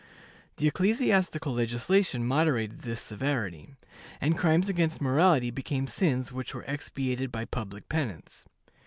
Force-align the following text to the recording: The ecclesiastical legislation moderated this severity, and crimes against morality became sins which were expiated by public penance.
The 0.57 0.67
ecclesiastical 0.67 1.53
legislation 1.53 2.25
moderated 2.25 2.79
this 2.79 3.01
severity, 3.01 3.75
and 4.19 4.35
crimes 4.35 4.67
against 4.67 4.99
morality 4.99 5.51
became 5.51 5.85
sins 5.85 6.31
which 6.31 6.55
were 6.55 6.65
expiated 6.67 7.31
by 7.31 7.45
public 7.45 7.87
penance. 7.87 8.45